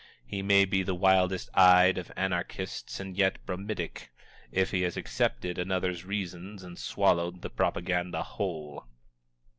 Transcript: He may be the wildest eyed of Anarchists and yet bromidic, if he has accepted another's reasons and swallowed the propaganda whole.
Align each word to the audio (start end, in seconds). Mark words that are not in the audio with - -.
He 0.25 0.41
may 0.41 0.65
be 0.65 0.81
the 0.81 0.95
wildest 0.95 1.47
eyed 1.53 1.99
of 1.99 2.11
Anarchists 2.17 2.99
and 2.99 3.15
yet 3.15 3.37
bromidic, 3.45 4.09
if 4.51 4.71
he 4.71 4.81
has 4.81 4.97
accepted 4.97 5.59
another's 5.59 6.05
reasons 6.05 6.63
and 6.63 6.79
swallowed 6.79 7.43
the 7.43 7.51
propaganda 7.51 8.23
whole. 8.23 8.87